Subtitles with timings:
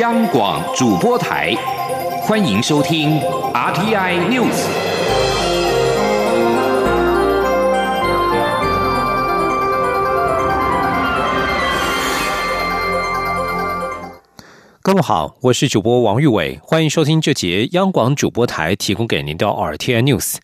[0.00, 1.54] 央广主播台，
[2.22, 3.20] 欢迎收听
[3.52, 4.64] RTI News。
[14.80, 20.36] 各位好，我是主播王玉伟，欢迎收听这节央广主播台提供给您的 RTI News。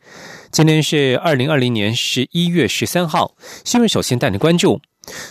[0.50, 3.32] 今天是二零二零年十一月十三号，
[3.64, 4.82] 新闻首先带您关注。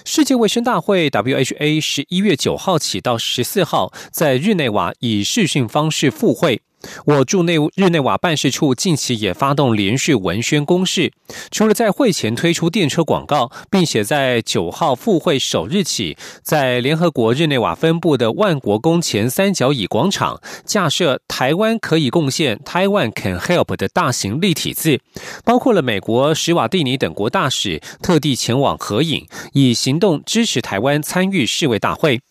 [0.06, 6.62] 世界卫生大会 （WHA） 十一月九号起到十四号在日内瓦以视讯方式复会。
[7.06, 11.12] 我驻内日内瓦办事处近期也发动连续文宣攻势，
[11.52, 25.00] 除了在会前推出电车广告，并且在九号赴会首日起，在联合国日内瓦分部的万国宫前三角椅广场架设“台湾可以贡献 ”（Taiwan Can Help） 的大型立体字，
[25.44, 32.22] 包括了美国、史瓦蒂尼等国大使特地前往合影，以行动支持台湾参与世卫大会。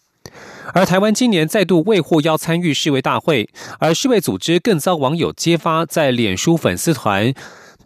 [0.74, 3.48] 而台湾今年再度未获邀参与世卫大会，
[3.78, 7.32] 而世卫组织更遭网友揭发在脸书粉丝团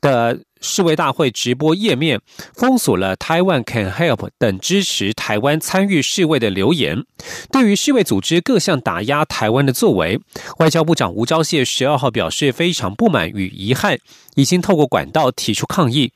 [0.01, 2.21] 的世卫大会直播页面
[2.55, 7.05] 封锁了台湾 Can Help” 等支持台湾参与世卫的留言。
[7.51, 10.21] 对于世卫组织各项打压台湾的作为，
[10.59, 13.99] 外交部长吴钊燮十二号表示非常不满与遗憾，
[14.35, 16.13] 已经透过管道提出抗议。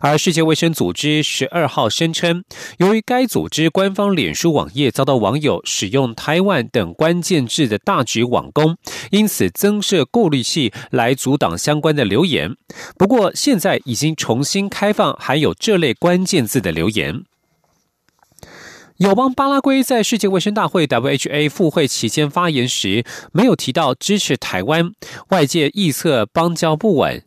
[0.00, 2.44] 而世界卫生组织十二号声称，
[2.78, 8.76] 由于该组织官方脸书网页遭到网友使用台湾等关键字的大举网攻，
[9.10, 12.56] 因此增设过滤器来阻挡相关的留言。
[12.98, 17.22] 不过，现在已经重新开放含有这类关键字的留言。
[18.98, 24.92] 友邦巴拉圭在世界卫生大会 （WHA） 赴会期间发言时，没有提到支持台湾，
[25.28, 27.25] 外界臆测邦交不稳。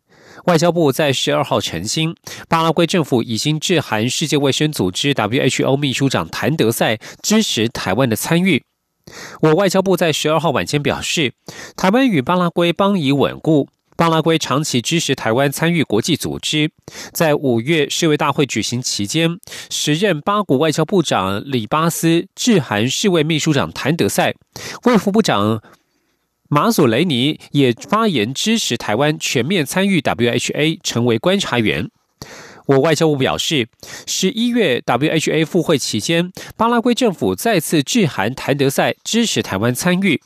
[0.50, 2.16] 外交部在十二号澄清，
[2.48, 8.64] 巴拉圭政府已经致函世界卫生组织 （WHO） 秘书长谭德赛，支持台湾的参与。
[9.42, 11.34] 我外交部在十二号晚间表示，
[11.78, 16.72] 台湾与巴拉圭邦谊稳固，巴拉圭长期支持台湾参与国际组织。
[17.14, 19.38] 在五月世卫大会举行期间，
[19.70, 24.34] 时任巴古外交部长里巴斯致函世卫秘书长谭德赛，
[24.86, 25.62] 卫副部长。
[26.52, 31.92] 马索雷尼也发言支持台湾全面参与 WHA，成为观察员。
[32.66, 33.68] 我外交部表示，
[34.08, 40.20] 十一月 WHA 复会期间，巴拉圭政府再次致函谭德赛，支持台湾参与。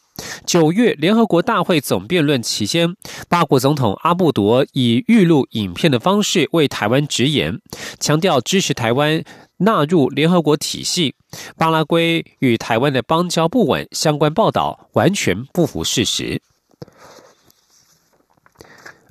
[0.45, 2.95] 九月联合国大会总辩论期间，
[3.27, 7.59] 巴国总统阿布多以预录影片的方式为台湾直言，
[7.99, 9.23] 强调支持台湾。
[9.57, 11.15] 纳入联合国体系，
[11.57, 16.41] 巴拉圭与台湾的邦交不稳，相关报道完全不符事实。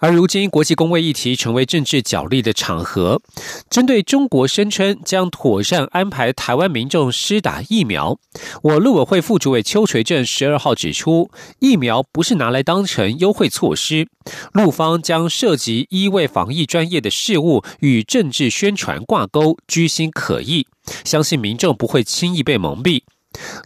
[0.03, 3.23] 而如今，国际公卫议题成为政治角力的场合。
[3.71, 8.19] 针对中国声称将妥善安排台湾民众施打疫苗，
[8.63, 11.31] 我陆委会副主委邱垂正十二号指出，
[11.61, 14.09] 疫苗不是拿来当成优惠措施，
[14.53, 20.67] 陆方将涉及医卫防疫专业的事务与政治宣传挂钩，居心可疑，
[21.05, 23.03] 相信民众不会轻易被蒙蔽。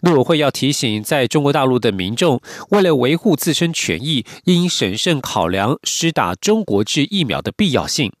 [0.01, 8.11] 陆委会要提醒在中国大陆的民众，为了维护自身权益，应审慎考量施打中国制疫苗的必要性。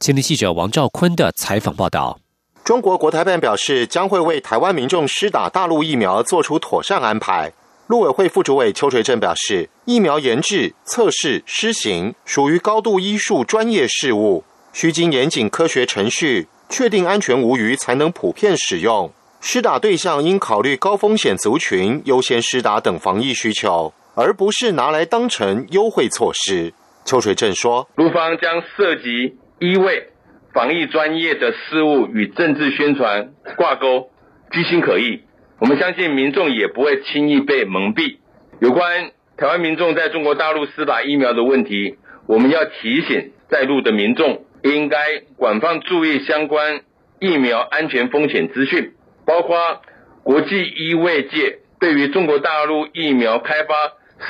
[0.00, 2.18] 前天记者王兆坤的采访报道。
[2.64, 7.52] 中国国台办表示，将会为台湾民众施打大陆疫苗做出妥善安排。
[7.86, 14.42] 陆委会副主委邱垂正表示，疫苗研制、测试、施行属于高度医术专业事务，
[14.72, 19.12] 需经严谨科学程序，确定安全无虞，才能普遍使用。
[19.48, 26.74] 施打对象应考虑高风险族群优先施打等防疫需求，而不是拿来当成优惠措施。
[27.04, 30.08] 邱水正说：“卢方将涉及医卫、
[30.52, 34.10] 防疫专业的事务与政治宣传挂钩，
[34.50, 35.22] 居心可疑。
[35.60, 38.16] 我们相信民众也不会轻易被蒙蔽。
[38.58, 44.98] 有关台湾民众在中国大陆施打疫苗的问题，我们要提醒在陆的民众，应该
[45.36, 46.80] 广泛注意相关
[47.20, 48.90] 疫苗安全风险资讯。”
[49.26, 49.82] 包括
[50.22, 53.74] 国际医卫界对于中国大陆疫苗开发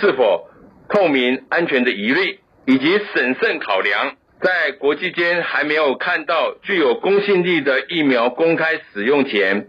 [0.00, 0.48] 是否
[0.88, 9.68] 透明安全的疑虑，以及审慎考量，在国际间还没有看到具有公信力的疫苗公开使用前，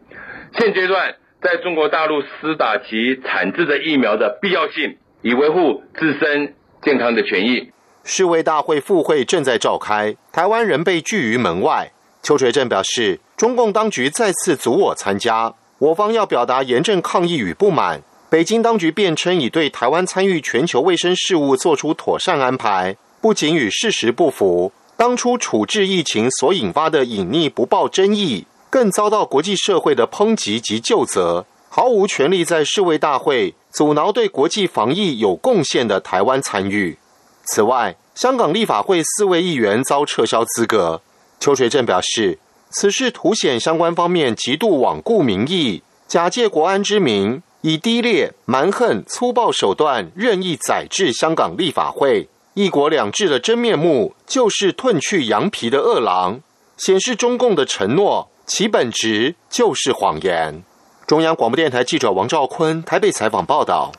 [0.58, 7.72] 现阶段在中国大陆施打其产制的疫苗的必要性，以维护自身健康的权益。
[8.04, 11.92] 世卫大会复会正在召开，台湾人被拒于门外。
[12.24, 13.20] 邱垂正表示。
[13.38, 18.02] 中共当局再次阻我参加，我方要表达严正抗议与不满。
[18.32, 31.46] 北京当局辩称已对台湾参与全球卫生事务做出妥善安排，不仅与事实不符，当初处置疫情所引发的隐匿不报争议，更遭到国际社会的抨击及救责。
[31.70, 36.98] 毫无权利在世卫大会阻挠对国际防疫有贡献的台湾参与。
[37.44, 41.00] 此外，香港立法会四位议员遭撤销资格。
[41.40, 52.30] 邱垂正表示，此事凸显相关方面极度罔顾民意，假借国安之名，以低劣、蛮横、粗暴手段任意宰制香港立法会。
[52.54, 56.42] 一国两制的真面目，就是褪去羊皮的恶狼，
[56.76, 60.64] 显示中共的承诺，其本质就是谎言。
[61.06, 63.92] 中央广播电台记者王兆坤台北采访报道。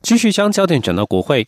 [0.00, 1.46] 继续将焦点转到国会，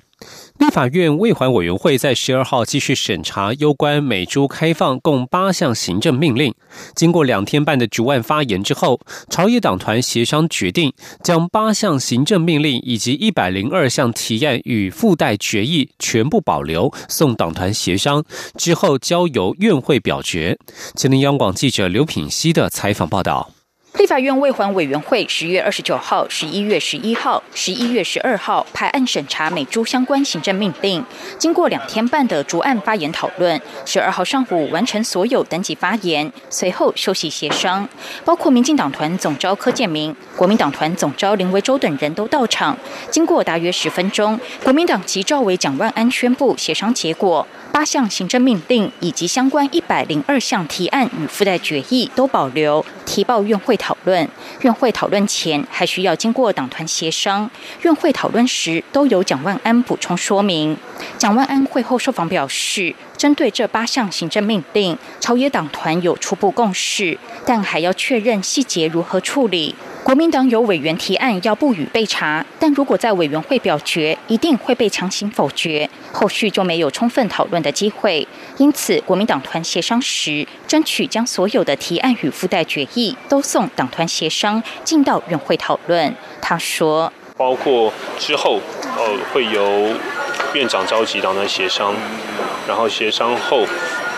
[0.59, 6.55] 立法院卫环委员会在十二号继续审查有关美猪开放共八项行政命令。
[6.95, 10.93] 经过两天半的逐案发言之后，朝野党团协商决定，
[11.23, 18.25] 将八项行政命令以及一百零二项提案与附带决议全部保留，送党团协商
[18.57, 20.57] 之后交由院会表决。
[20.95, 23.51] 吉林央广记者刘品希的采访报道。
[23.97, 31.05] 立法院卫环委员会十月二十九号、十一月十一号、十一月十二号排案审查美珠相关行政命令，
[31.39, 37.89] 经过两天半的逐案发言讨论，十二号上午完成所有登记发言，随后休息协商，
[38.25, 42.77] 包括民进党团总召柯建明、国民党团总召林维洲等人都到场。
[43.11, 47.47] 经过大约十分钟，国民党籍赵伟蒋万安宣布协商结果。
[47.71, 54.29] 八项行政命令以及相关一百零二项提案与附带决议都保留，提报院会讨论。
[54.61, 57.51] 院会讨论前还需要经过党团协商。
[57.83, 60.77] 院会讨论时都由蒋万安补充说明。
[61.19, 69.75] 蒋万安会后受访表示，针对这八项行政命令，朝野党团有初步共识，但还要确认细节如何处理。
[70.05, 78.29] 国民党有委员提案要不予备查，但如果在委员会表决，一定会被强行否决，后续就没有充分讨论的机会。
[78.59, 86.15] 因此，国民党团协商时，争取将所有的提案与附带决议都送党团协商，进到院会讨论。
[86.43, 88.61] 他说：“包括之后，
[88.99, 89.89] 呃，会由
[90.53, 91.95] 院长召集党团协商，
[92.69, 93.65] 然后协商后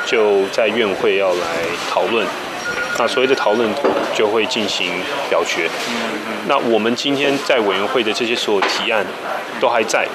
[0.05, 2.27] 就在院会要来讨论。”
[2.99, 3.69] 那所谓的讨论
[4.15, 4.91] 就会进行
[5.29, 5.69] 表决。
[6.49, 9.05] 那我们今天在委员会的这些所有提案
[9.61, 10.07] 都还在，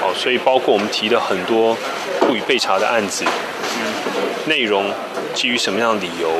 [0.00, 1.76] 好，所以包括我们提的很多
[2.20, 3.24] 不予备查的案子，
[4.46, 4.92] 内容
[5.32, 6.30] 基于什么样的理由？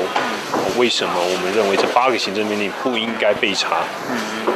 [0.76, 3.84] 为什么我们认为这八个行政命令不应该被查？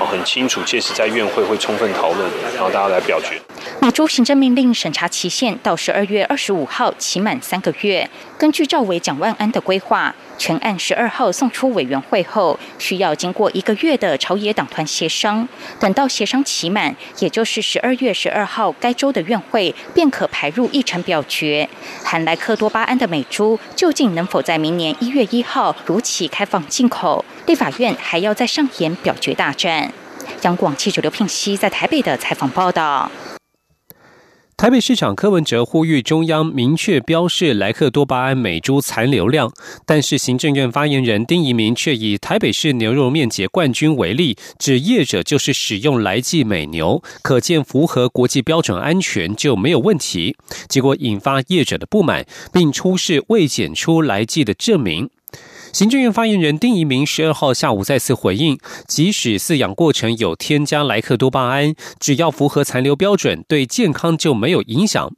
[0.01, 3.41] 哦，很清楚，届时在院会会充分讨论，然后大家来表决。
[3.85, 8.09] 美洲行政命令审查期限到十二月二十五号，期满三个月。
[8.39, 15.47] 根据赵伟、蒋万安的规划，全案十二号送出委员会后，需要经过一个月的朝野党团协商。
[15.79, 21.69] 等到协商期满，也就是十二月十二号该州的院会，便可排入议程表决。
[22.03, 27.23] 含莱克多巴胺的美猪，究竟能否在明年一月一号如期开放进口？
[27.45, 29.93] 立法院还要再上演表决大战。
[30.41, 33.11] 央广记者刘聘熙在台北的采访报道。
[34.57, 39.53] 台北市长柯文哲呼吁中央明确标示莱克多巴胺美猪残留量，
[39.85, 50.37] 但是行政院发言人丁仪明却以台北市牛肉面节冠军为例，指业者就是使用来记美牛，可见符合国际标准安全就没有问题。
[50.69, 55.11] 结果引发业者的不满，并出示未检出来记的证明。
[55.75, 58.57] 行政院发言人丁一明十二号下午再次回应，
[58.87, 65.11] 即使饲养过程有添加莱克多巴胺，只要符合残留标准，对健康就没有影响。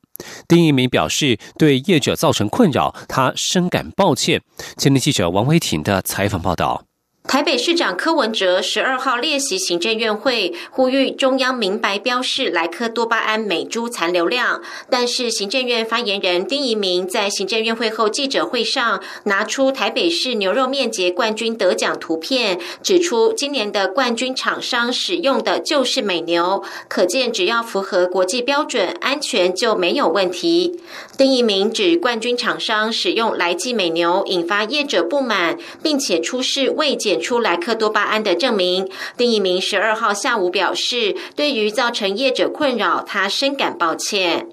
[0.48, 4.40] 丁一明表示，对业者造成困扰，他深感抱歉。
[4.78, 6.85] 前天记者王维挺的采访报道。
[7.28, 14.62] 台北市长柯文哲十二号列席行政院会，呼吁中央明白标示莱克多巴胺美猪残留量。
[14.88, 30.80] 但是行政院发言人丁仪明在行政院会后记者会上拿出台北市牛肉面节冠军得奖图片，指出今年的冠军厂商使用的就是美牛，可见只要符合国际标准，安全就没有问题。
[31.18, 37.15] 丁仪明指冠军厂商使用来记美牛，引发业者不满，并且出示未检。
[37.20, 38.88] 出莱克多巴胺的证明。
[39.16, 44.46] 丁一名十二号下午表示，对于造成业者困扰，他深感抱歉。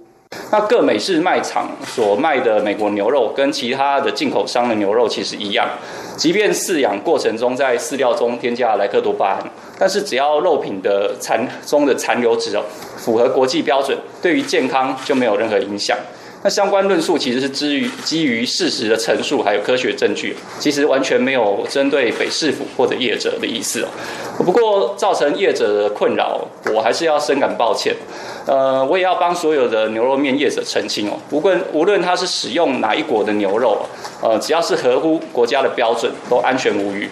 [0.51, 5.70] 那各美式卖场所卖的美国牛肉，跟其他的进口商的牛肉其实一样，
[6.17, 12.60] 即便饲养过程中在饲料中添加莱克多巴胺，但是只要肉品的残中的残留值
[12.98, 15.96] 符合国际标准，对于健康就没有任何影响。
[16.44, 23.88] 那相关论述其实是基于基于事实的陈述，还有科学证据，其实完全没有针对北市府或者业者的意思哦。
[24.44, 26.46] 不过造成业者的困扰，
[26.76, 27.96] 我还是要深感抱歉。
[28.46, 31.18] 呃，我也要帮所有的牛肉面业者澄清哦。
[31.32, 33.86] 无论无论他是使用哪一国的牛肉，
[34.22, 37.10] 呃，只要是合乎国家的标准，都安全无虞。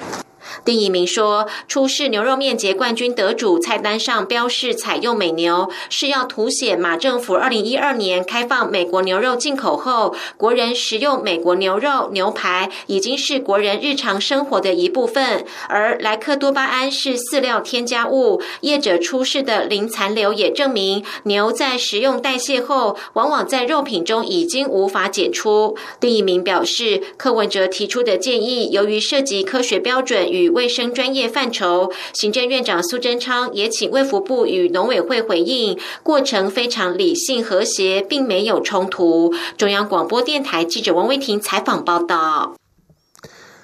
[0.64, 15.44] 丁一明说，出示牛肉面节冠军得主菜单上标示采用美牛，是要凸显马政府二零一二年开放美国牛肉进口后，国人食用美国牛肉、牛排已经是国人日常生活的一部分。
[15.68, 25.76] 而莱克多巴胺是饲料添加物，业者出示的零残留也证明牛在食用代谢后，往往在肉品中已经无法检出。
[26.00, 39.34] 丁一鸣表示，柯文哲提出的建议，由于涉及科学标准与卫生专业范畴，行政院长苏贞昌也请卫福部与农委会回应，过程非常理性和谐，并没有冲突。
[39.58, 42.56] 中央广播电台记者王威婷采访报道。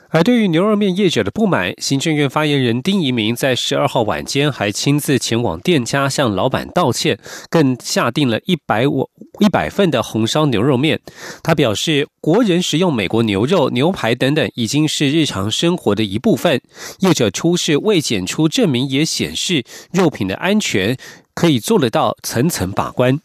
[0.10, 9.10] 而对于牛肉面业者的不满，行政院发言人丁仪明在十二号晚间还亲自前往店家向老板道歉，更下定了一百五
[9.40, 11.02] 一百份的红烧牛肉面。
[11.44, 16.62] 他表示，国人食用美国牛肉、牛排等等已经是日常生活的一部分，
[17.00, 20.98] 业者出示未检出证明也显示肉品的安全，
[21.34, 23.20] 可以做得到层层把关。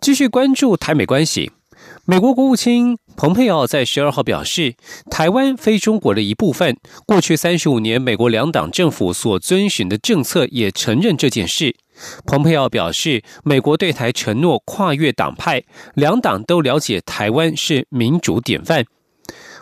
[0.00, 1.52] 继续关注台美关系。
[2.04, 4.74] 美国国务卿蓬佩奥在十二号表示，
[5.10, 6.76] 台湾非中国的一部分。
[7.06, 11.74] 过去三十五年，美国两党政府所遵循的政策也承认这件事。
[12.26, 15.62] 蓬佩奥表示，美国对台承诺跨越党派，
[15.94, 18.84] 两党都了解台湾是民主典范。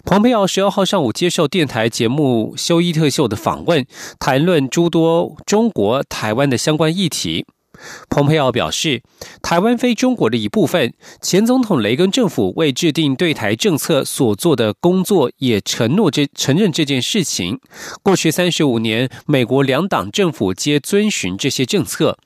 [0.04, 3.86] 蓬佩奥十二号上午接受电台节目《休伊特秀》的访问，
[4.18, 7.46] 谈论诸多中国台湾的相关议题。
[8.08, 9.02] 蓬佩奥表示，
[9.42, 10.92] 台湾非中国的一部分。
[11.20, 17.60] 前总统雷根政府为制定对台政策所做的工作，也承诺这承认这件事情。
[18.02, 22.18] 过去三十五年，美国两党政府皆遵循这些政策。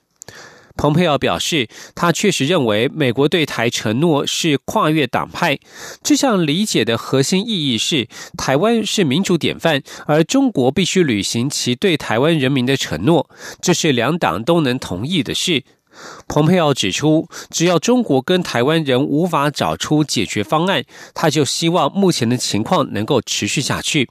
[0.78, 5.58] 蓬佩奥表示，他确实认为美国对台承诺是跨越党派。
[6.04, 8.06] 这项理解的核心意义是，
[8.38, 13.28] 台湾是民主典范，而中国必须履行其对台湾人民的承诺，
[13.60, 15.64] 这是两党都能同意的事。
[16.28, 24.08] 蓬佩奥指出，只要中国跟台湾人无法找出解决方案，他就希望目前的情况能够持续下去。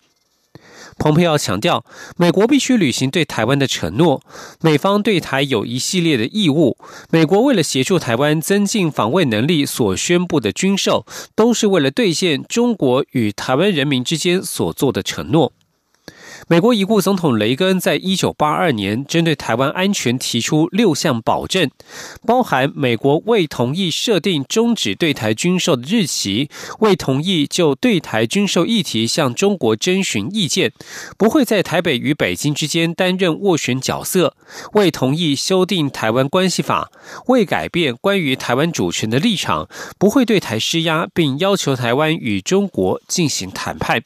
[0.98, 1.86] 蓬佩奥强调，
[2.18, 4.22] 美国必须履行对台湾的承诺。
[4.62, 6.78] 美方对台有一系列的义务。
[7.10, 15.54] 美国为了协助台湾增进防卫能力所宣布的军售，都是为了兑现中国与台湾人民之间所做的承诺。
[16.50, 21.70] 美国已故总统雷根在一九八二年针对台湾安全提出六项保证，
[22.26, 26.50] 包含美国未同意设定终止对台军售的日期，
[26.80, 30.72] 未同意就对台军售议题向中国征询意见，
[31.18, 34.34] 不会在台北与北京之间担任斡旋角色，
[34.72, 36.90] 未同意修订台湾关系法，
[37.26, 39.68] 未改变关于台湾主权的立场，
[40.00, 44.04] 不会对台施压，并要求台湾与中国进行谈判。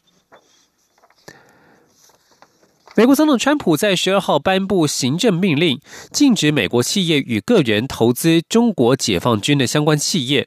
[2.93, 5.79] 美国总统川普在十二号颁布行政命令，
[6.11, 10.45] 禁止美国企业与个人投资中国解放军的相关企业，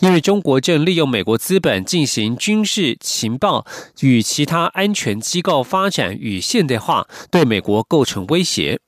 [0.00, 3.64] 因为中国正利用美国资本进行军事情报
[4.00, 8.80] 与其他安全机构发展与现代化，对美国构成威胁。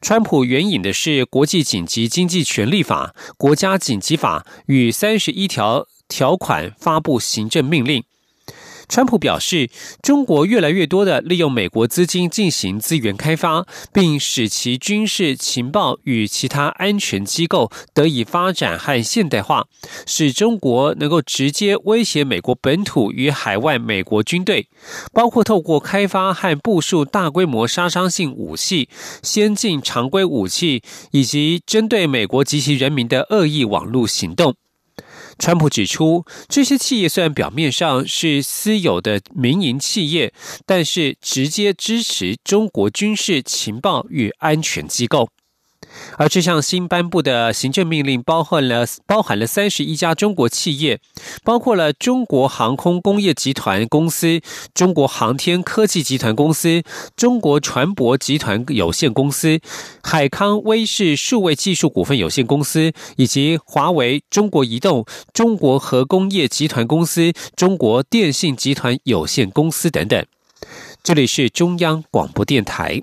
[0.00, 8.04] 川普援引的是《国际紧急经济权利法》、《国家紧急法》与三十一条条款发布行政命令。
[8.92, 9.70] 川普表示，
[10.02, 19.64] 中国越来越多的利用美国资金进行资源开发，并使其军事情报与其他安全机构得以发展和现代化，
[20.04, 24.68] 使中国能够直接威胁美国本土与海外美国军队，
[25.10, 28.90] 包括透过开发和部署大规模杀伤性武器、
[29.22, 30.82] 先进常规武器，
[31.12, 34.54] 以及针对美国及其人民的恶意网络行动。
[35.38, 40.32] 川普指出，这些企业虽然表面上是私有的民营企业，
[40.66, 45.28] 但是直接支持中国军事情报与安全机构。
[46.22, 51.00] 而这项新颁布的行政命令包含了包含了三十一家中国企业，
[51.42, 54.40] 包括了中国航空工业集团公司、
[54.72, 56.84] 中国航天科技集团公司、
[57.16, 59.58] 中国船舶集团有限公司、
[60.00, 70.24] 海康威视数位技术股份有限公司，以及华为、中国移动、中国核工业集团公司、中国电信集团有限公司等等。
[71.02, 73.02] 这里是中央广播电台。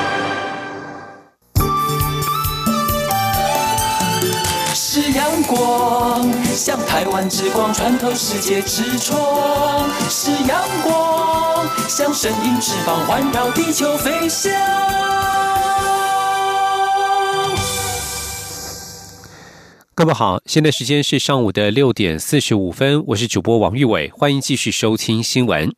[6.53, 14.51] 像台湾之光穿透世界之窗；是阳光，像神鹰翅膀环绕地球飞翔。
[19.95, 25.73] 各位好，现在时间是上午的六点四十五分，我是主播王玉伟，欢迎继续收听新闻。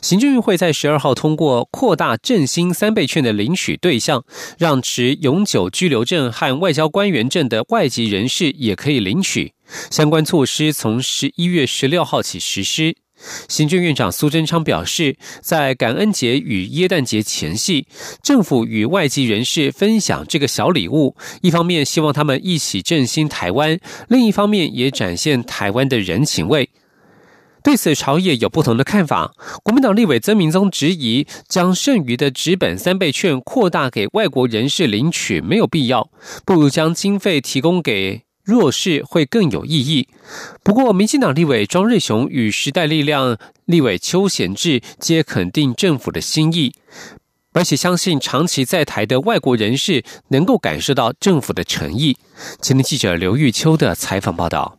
[0.00, 4.24] 行政院会在十二号通过扩大振兴三倍券的领取对象，
[4.56, 9.52] 让持永久居留证和外交官员证的外籍人士也可以领取。
[9.90, 12.96] 相关措施从十一月十六号起实施。
[13.48, 17.88] 行政院长苏贞昌表示，在感恩节与耶诞节前夕，
[18.22, 26.70] 政府与外籍人士分享这个小礼物，一方面希望他们一起振兴台湾，另一方面也展现台湾的人情味。
[27.64, 29.34] 对此，朝野有不同的看法。
[29.64, 36.08] 国民党立委曾明宗质疑，将剩余的纸本三倍券扩大给外国人士领取没有必要，
[36.46, 38.27] 不如将经费提供给。
[38.48, 40.08] 弱势会更有意义。
[40.62, 43.36] 不过，民进党立委庄瑞雄与时代力量
[43.66, 46.72] 立委邱显志皆肯定政府的心意，
[47.52, 52.16] 而且相信长期在台的外国人士能够感受到政府的诚意。
[52.62, 54.78] 前天记者刘玉秋的采访报道。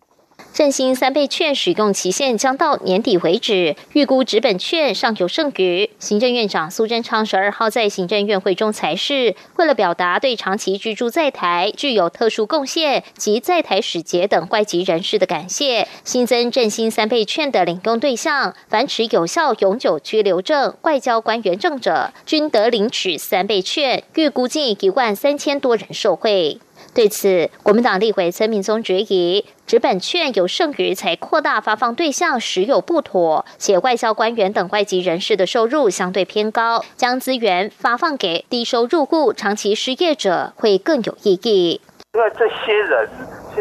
[0.60, 5.90] 振兴三倍券使用期限将到年底为止，预估纸本券尚有剩余。
[6.00, 26.60] 行政院长苏贞昌十二号在行政院会中才是，为了表达对长期居住在台、具有特殊贡献及在台使节等外籍人士的感谢，新增振兴三倍券的领用对象，凡持有效永久居留证、外交官员证者，均得领取三倍券，预估近一万三千多人受惠。
[26.94, 41.80] 对此，国民党立委曾明宗质疑，纸本券有剩余才扩大发放对象，实有不妥，且外交官员等外籍人士的收入相对偏高，将资源发放给低收入户、长期失业者会更有意义。
[42.14, 43.08] 因为这些人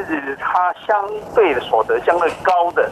[0.04, 2.90] 实他相对的所得相对高的，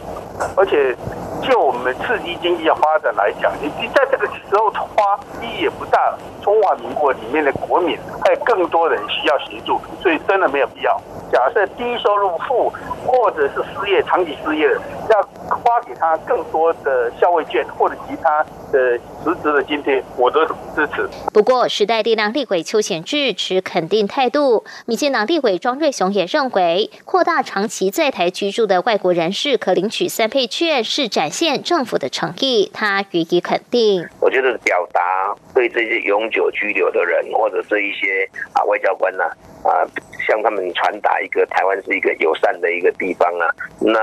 [0.55, 0.95] 而且
[1.41, 6.17] 就我们刺激经济的发展来讲，你你在这个时候花意义也不大。
[6.43, 10.97] 中华民国里面的国民还有更多人需要协助，所以真的没有必要。
[11.29, 12.71] 假设低收入户
[13.05, 18.41] 或者是失业、长期失业的，要花给他更多的消费券或者其他
[18.71, 21.05] 的实质的津贴，我都支持。
[21.33, 34.07] 不过，时代力量立委邱显志持肯定态度，民进党立委庄瑞雄也认为，扩大长期在台居住的外国人士可领取三倍券，是展现政府的诚意，他予以肯定。
[34.19, 39.23] 我觉得表达对这些永久居留的人或者是一些啊外交官呢。
[39.63, 39.85] 啊
[40.27, 43.47] 向他们传达一个台湾是一个友善的一个地方啊，
[43.79, 43.99] 那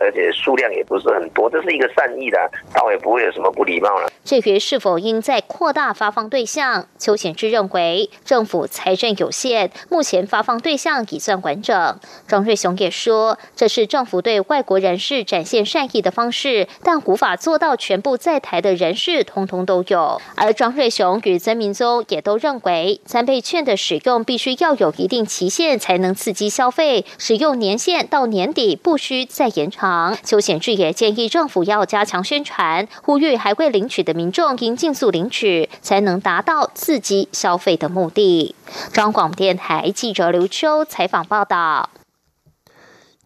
[0.00, 4.10] 而且数量也不是很多，这是一个善意的，倒也不会有什么不礼貌了。
[4.24, 11.98] 至于是否应再扩大发放对象，邱显志认为政府财政有限，目前发放对象已算完整。
[12.26, 20.20] 庄瑞雄也说，这是政府对外国人士展现善意的方式，但无法做到全部在台的人士通通都有。
[20.34, 25.78] 而庄瑞雄与曾明宗也都认为，三倍券的使用必须要有一定期限。
[25.78, 30.16] 才能刺激消费，使用年限到年底不需再延长。
[30.22, 38.54] 邱显志也建议政府要加强宣传，呼吁还未领取的民众应尽速领取，才能达到刺激消费的目的。
[38.92, 41.88] 中广电台记者刘秋采访报道。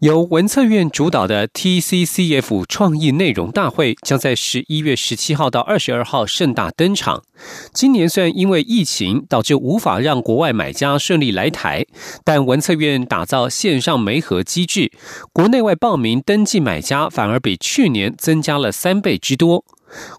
[0.02, 7.22] 由文策院主导的 TCCF 创意内容大会将在十一月十七号到二十二号盛大登场。
[7.72, 11.86] 今年虽然因为疫情导致无法让国外买家顺利来台，
[12.24, 14.90] 但文策院打造线上媒合机制，
[15.32, 19.64] 国内外报名登记买家反而比去年增加了三倍之多。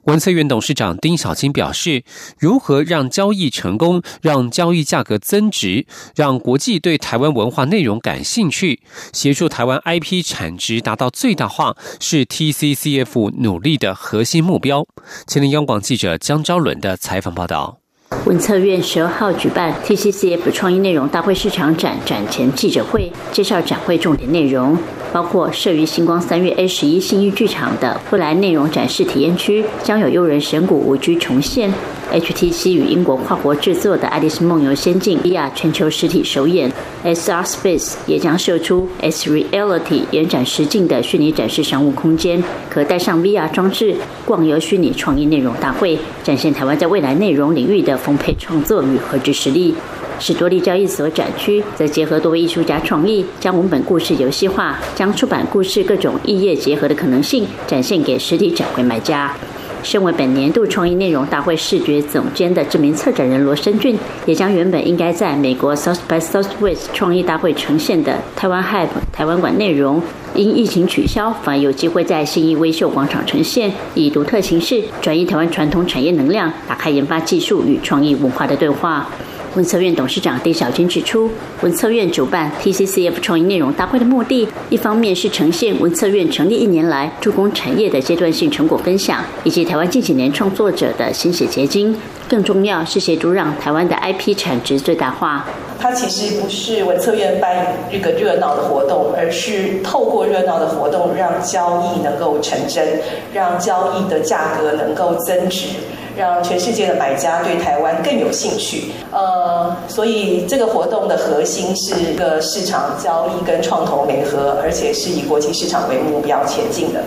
[0.03, 2.03] 文策院董事长丁小青表示
[2.39, 8.81] ：“如何让交易成功，让交易价格增值，让国际对台湾文化内容感兴趣，
[9.11, 14.85] 协助台湾 IP 产值达到最大化，是 TCCF 努力的核心目标。”
[15.27, 17.79] 前天央广记者江昭伦的采访报道。
[18.25, 24.77] 文策院十二号举办 TCCF 创意内容大会市场展展前记者会，介绍展会重点内容，
[25.13, 31.71] 包括设于星光三月 A 十一新域剧场的未来内容展示体验区，将有诱人神谷五 G 重现。
[32.11, 36.71] HTC 与英国跨国制作的《爱丽丝梦游仙境》VR 全球实体首演
[37.03, 43.95] ，SR Space 也将设出 S Reality 延展实境的虚拟展示商务空间，可带上 VR 装置
[44.25, 49.75] 逛游虚拟创意内容大会，展现台湾在未来内容领域的丰沛创作与合制实力。
[50.19, 59.33] 史多利交易所展区则结合多位艺术家创意，将文本故事游戏化，将出版故事各种异业结合的可能性展现给实体展会买家。
[59.81, 70.01] 身为本年度创意内容大会视觉总监的知名策展人罗生俊，也将原本应该在美国 South by Southwest 创意大会呈现的台湾 Hype 台湾馆内容，
[70.35, 79.09] 因疫情取消，反而有机会在信义微秀广场呈现，以独特形式转移台湾传统产业能量，打开研发技术与创意文化的对话。
[79.55, 81.29] 文策院董事长丁小军指出，
[81.61, 91.93] 文策院主办 TCCF 创意内容大会的目的，一方面是呈现文策院成立一年来助攻产业的阶段性成果分享，以及台湾近几年创作者的心血结晶；
[92.27, 95.45] 更重要是协助让台湾的 IP 产值最大化。
[95.79, 102.99] 它其实不是文策院办一个热闹的活动，而是透过热闹的活动，让交易能够成真，
[103.33, 105.67] 让交易的价格能够增值。
[106.15, 108.91] 让全世界的买家对台湾更有兴趣。
[109.11, 117.01] 呃，所以这个活动的核心是一个市场交易跟创投联合，而且是以国际市场为目标前进的。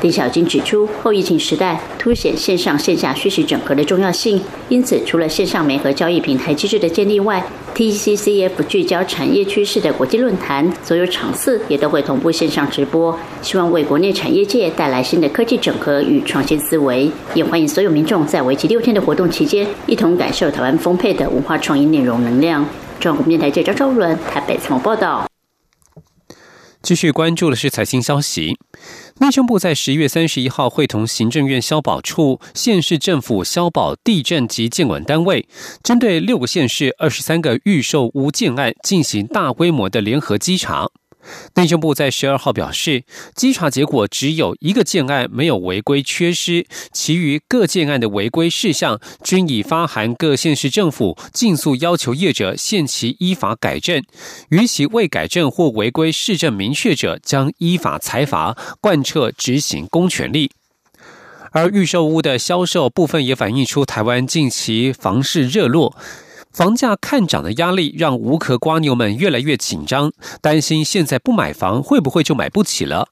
[0.00, 17.10] 丁小金指出，后疫情时代凸显线上线下虚实整合的重要性，因此除了线上媒合交易平台机制的建立外，TCCF 聚焦产业趋势的国际论坛，所有场次也都会同步线上直播，希望为国内产业界带来新的科技整合与创新思维。
[17.34, 22.64] 也欢迎所有民众在为期六天的活动期间，一同感受台湾丰沛的文化创意内容能量。
[22.98, 25.27] 中国电台记者张昭伦台北采访报道。
[26.82, 28.56] 继续关注的是财经消息。
[29.20, 35.48] 内政部在十一月三十一号会同行政院消保处、县市政府消保地震及监管单位，
[35.82, 40.88] 针对六个县市二十三个预售屋建案进行大规模的联合稽查。
[41.54, 54.02] 内政部在十二号表示，稽查结果只有一个建案没有违规缺失，其余各建案的违规事项均已发函各县市政府，尽速要求业者限期依法改正。
[54.50, 60.50] 逾期未改正或违规事证明确者，将依法裁罚，贯彻执行公权力。
[61.50, 65.96] 而预售屋的销售部分也反映出台湾近期房市热络。
[66.58, 70.10] 房价看涨的压力让无壳瓜牛们越来越紧张，
[70.42, 73.10] 担心现在不买房会不会就买不起了。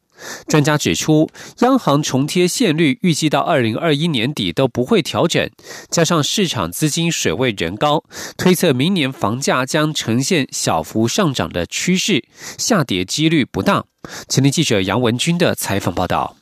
[0.49, 1.31] 专家指出，
[1.61, 5.49] 央行重贴现率预计到二零二一年底都不会调整，
[5.89, 8.03] 加上市场资金水位仍高，
[8.37, 12.25] 推测明年房价将呈现小幅上涨的趋势，
[12.59, 13.85] 下跌几率不大。
[14.29, 16.35] 前天记者杨文军的采访报道。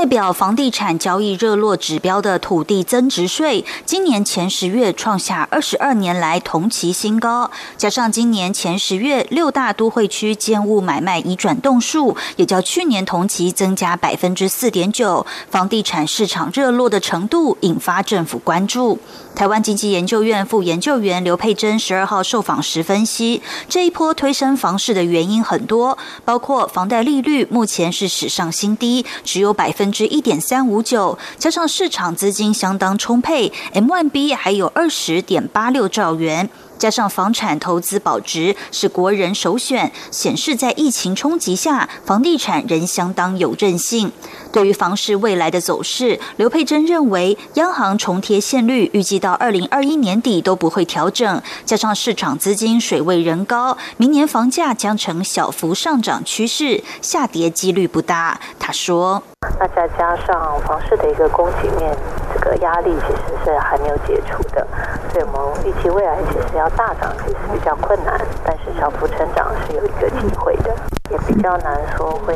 [0.00, 7.50] 代表房地产交易热络指标的土地增值税，今年前十月创下二十二年来同期新高。
[7.76, 18.98] 加上今年前十月六大都会区建物买卖已转动数，也较去年同期增加百分之四点九，房地产市场热络的程度引发政府关注。
[19.34, 23.40] 台湾经济研究院副研究员刘佩珍十二号受访时分析，
[23.70, 36.50] 这一波推升房市的原因很多，包括房贷利率目前是史上新低，只有百分之一点三五九，加上市场资金相当充沛，M1B 还有二十点八六兆元。
[36.80, 44.10] 加上房产投资保值是国人首选，显示在疫情冲击下，房地产仍相当有韧性。
[44.50, 51.42] 对于房市未来的走势，刘佩珍认为，央行重贴现率，预计到二零二一年底都不会调整。
[51.66, 58.40] 加上市场资金水位仍高，明年房价将呈小幅上涨趋势，下跌几率不大。
[58.58, 59.22] 他说
[59.60, 61.94] ：“那再加上房市的一个供给面，
[62.40, 64.66] 个压力其实是还没有解除的，
[65.12, 70.74] 所以我们预期未来其实要。”大涨其实比较困难，但是小幅成长是有一个机会的，
[71.10, 72.34] 也比较难说会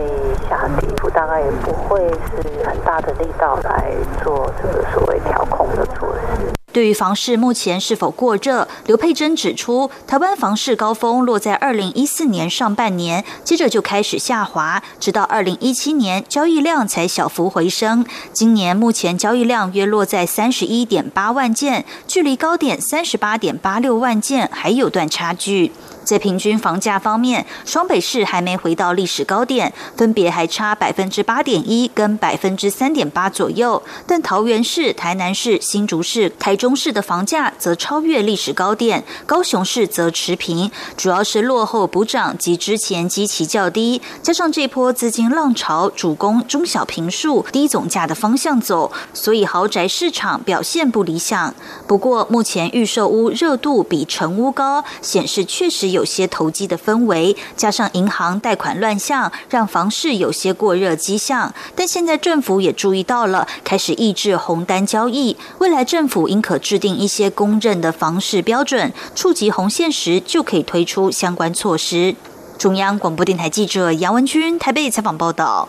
[0.51, 3.91] 下跌，大概也不会是很大的力道来
[4.23, 6.64] 做这个所谓调控的措施。
[6.75, 18.05] 对于房市目前是否过热，刘佩珍指出，台湾房市高峰落在二零一四年上半年，接着就开始下滑，直到二零一七年交易量才小幅回升。
[18.33, 25.71] 今年目前交易量约落在三十一点八万件，距离高点三十八点八六万件还有段差距。
[26.05, 33.83] 在平均房价方面，双北市还没回到历史高点，分别还差百分之八点一跟百分之三点八左右。
[34.07, 51.55] 但桃园市、台南市、新竹市、台中市的房价则超越历史高点，高雄市则持平，主要是落后补涨及之前基期较低，加上这波资金浪潮主攻中小平数、低总价的方向走，所以豪宅市场表现不理想。
[51.87, 55.94] 不过目前预售屋热度比成屋高，显示确实。
[55.95, 61.55] 有些投机的氛围，加上银行贷款乱象，让房市有些过热迹象。
[61.75, 65.37] 但现在政府也注意到了，开始抑制红单交易。
[65.61, 72.15] 未来政府应可制定一些公认的房市标准，触及红线时就可以推出相关措施。
[72.59, 75.69] 中央广播电台记者杨文君台北采访报道。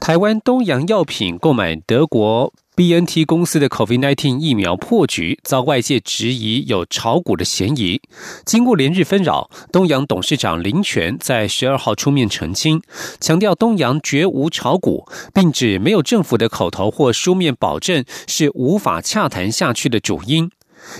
[0.00, 2.52] 台湾东洋药品购买德国。
[2.76, 8.02] B N T 公司的 COVID-19 疫苗破局，遭外界质疑有炒股的嫌疑。
[8.44, 12.82] 经过连日纷扰，东洋董事长林权在十二号出面澄清，
[13.20, 20.50] 强调东洋绝无炒股，并指没有政府的口头或书面保证是无法洽谈下去的主因。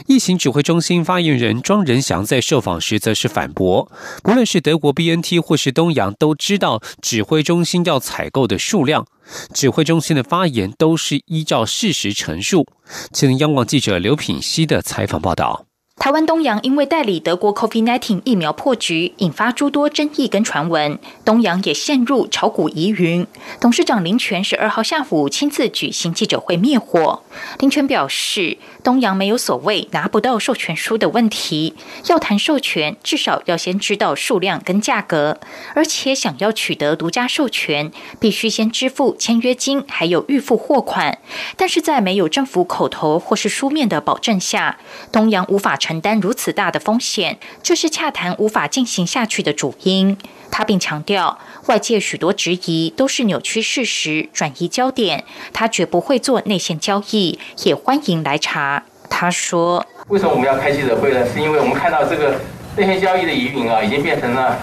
[0.06, 3.90] 疫情指挥中心发言人庄仁祥在受访时则是反驳，
[4.22, 9.06] 不论是德国 B N T 或是东洋，都知道指挥中心要采购的数量。
[9.54, 12.66] 指挥中心的发言都是依照事实陈述。
[13.12, 15.64] 请央广记者刘品希的采访报道。
[15.96, 23.24] 台湾东洋因为代理德国 COVID-19 疫苗破局，引发诸多争议跟传闻，东洋也陷入炒股疑云。
[23.60, 27.22] 董事长林权十二号下午亲自举行记者会灭火。
[27.60, 31.74] 林权表示，东洋没有所谓拿不到授权书的问题，
[32.08, 35.38] 要谈授权，至少要先知道数量跟价格，
[35.74, 41.18] 而且想要取得独家授权，必须先支付签约金，还有预付货款。
[41.56, 44.78] 但是在没有政府口头或是书面的保证下，
[45.12, 45.78] 东洋无法。
[45.84, 50.16] 承担如此大的风险，这是洽谈无法进行下去的主因。
[50.50, 55.24] 他并强调，外界许多质疑都是扭曲事实、转移焦点。
[55.52, 58.84] 他绝不会做内线交易，也欢迎来查。
[59.10, 61.20] 他说：“为什么我们要开记者会呢？
[61.30, 62.34] 是因为我们看到这个
[62.78, 64.56] 内线交易的疑云啊，已经变成了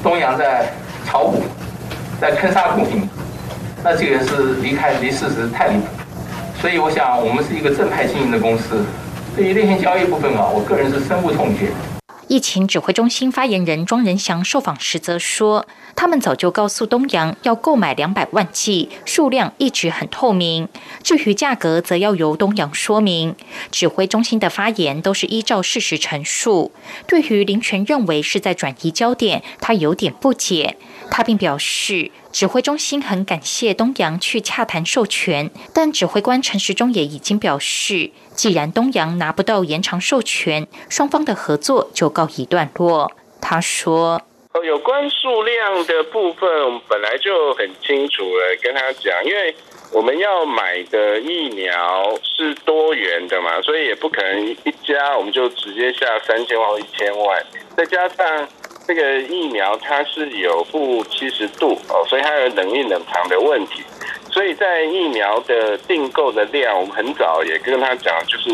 [0.00, 0.72] 东阳在
[1.04, 1.42] 炒股，
[2.20, 3.08] 在坑杀股民。
[3.82, 5.86] 那这个是离开离事实太离谱。
[6.60, 8.84] 所以我想，我们是一个正派经营的公司。”
[9.36, 11.70] 对于内线交易部分啊，我个人是深恶痛绝。
[12.26, 20.66] 疫情指挥中心发言人庄仁祥受访时则说，他们早就告诉东阳要购买两百万剂，数量一直很透明。
[21.02, 23.36] 至于价格，则要由东阳说明。
[23.70, 26.72] 指挥中心的发言都是依照事实陈述。
[27.06, 30.78] 对于林权认为是在转移焦点，他有点不解。
[31.10, 32.10] 他并表示。
[32.32, 43.10] 指挥中心很感谢东阳去洽谈授权，但指挥官陈时中也已经表示，既然东阳拿不到延长授权，双方的合作就告一段落。
[43.40, 44.20] 他说
[44.62, 49.56] ：“有关数量的部分，我们本来就很清楚了，跟他讲，因为
[49.94, 57.42] 我们要买的疫苗是多元的嘛，所以也不可能一家我们就直接下三千万或一千万，
[57.74, 58.46] 再加上。”
[58.86, 63.82] 这个疫苗它是有负七十度哦，所以它有冷硬冷藏的问题。
[64.30, 68.50] 所以在疫苗的订购的量，我们很早也跟他讲，就是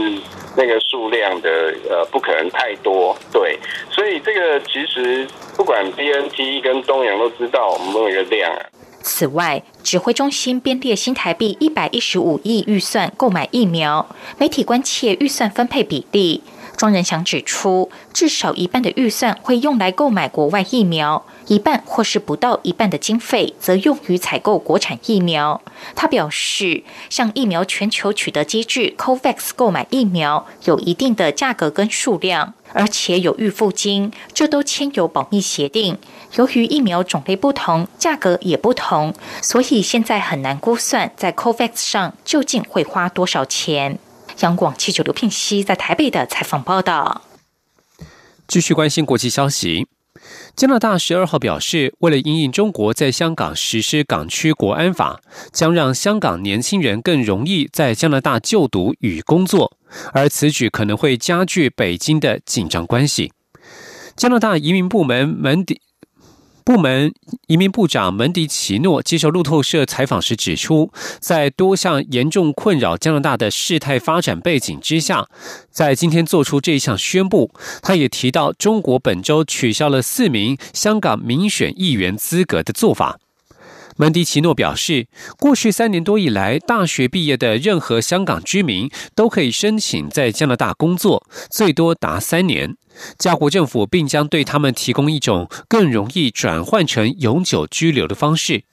[0.56, 3.16] 那个数量的呃，不可能太多。
[3.32, 3.58] 对，
[3.90, 8.62] 所以这个其实不管 B N T 跟东阳都知道我们有一个量啊。
[9.02, 14.06] 此外，指挥中心编列新台币一百一十五亿预算购买疫苗，
[14.38, 16.44] 媒体关切预算分配比例。
[16.82, 25.62] 庄仁祥指出，至少一半的预算会用来购买国外疫苗，一半或是不到一半的经费则用于采购国产疫苗。
[25.94, 35.96] 他表示，像疫苗全球取得机制 COVAX 购买疫苗有一定的价格跟数量，而且有预付金，这都签有保密协定。
[36.34, 44.00] 由于疫苗种类不同，价格也不同，所以现在很难估算在 COVAX 上究竟会花多少钱。
[44.40, 47.22] 央广记者刘聘熙在台北的采访报道。
[48.48, 49.86] 继续关心国际消息，
[50.54, 55.20] 加拿大十二号表示，为了因应中国在香港实施港区国安法，
[55.52, 59.76] 将让香港年轻人更容易在加拿大就读与工作，
[60.12, 63.32] 而此举可能会加剧北京的紧张关系。
[64.16, 65.80] 加拿大移民部门门底。
[66.64, 67.12] 部门
[67.46, 75.28] 移民部长门迪奇诺接受路透社采访时指出，在多项严重困扰加拿大的事态发展背景之下，
[75.70, 77.50] 在今天做出这一项宣布。
[77.82, 83.18] 他也提到，中国本周取消了四名香港民选议员资格的做法。
[83.96, 85.06] 门迪奇诺表示，
[85.38, 92.76] 过去三年多以来，大学毕业的任何香港居民都可以申请在加拿大工作，最多达三年。
[93.18, 98.64] 加国政府并将对他们提供一种更容易转换成永久居留的方式。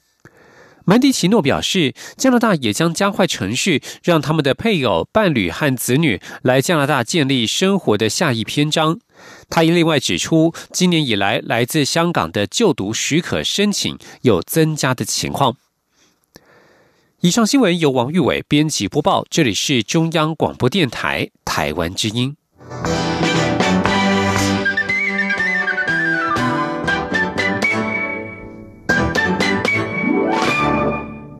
[0.85, 8.99] 门迪奇诺表示，加拿大也将加快程序，让他们的配偶、伴侣和子女来加拿大建立生活的下一篇章。
[9.49, 15.57] 他亦另外指出，今年以来来自香港的就读许可申请有增加的情况。
[17.21, 22.37] 以上新闻由王玉伟编辑播报，这里是中央广播电台台湾之音。